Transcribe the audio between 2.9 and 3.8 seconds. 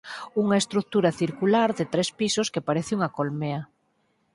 unha "colmea".